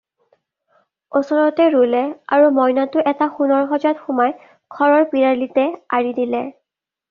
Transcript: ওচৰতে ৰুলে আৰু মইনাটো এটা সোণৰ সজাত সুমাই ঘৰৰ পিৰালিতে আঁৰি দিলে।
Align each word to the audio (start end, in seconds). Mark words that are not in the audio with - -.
ওচৰতে 1.19 1.67
ৰুলে 1.75 1.99
আৰু 2.37 2.49
মইনাটো 2.57 3.05
এটা 3.13 3.29
সোণৰ 3.37 3.69
সজাত 3.75 4.03
সুমাই 4.09 4.35
ঘৰৰ 4.81 5.09
পিৰালিতে 5.15 5.71
আঁৰি 5.99 6.19
দিলে। 6.23 6.45